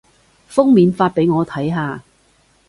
[0.49, 2.01] 封面發畀我睇下